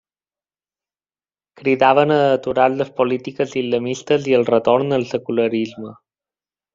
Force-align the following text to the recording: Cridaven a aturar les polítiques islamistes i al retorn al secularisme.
Cridaven 1.59 2.13
a 2.15 2.17
aturar 2.37 2.65
les 2.79 2.89
polítiques 3.03 3.53
islamistes 3.63 4.25
i 4.31 4.37
al 4.39 4.47
retorn 4.51 4.97
al 5.01 5.05
secularisme. 5.15 5.93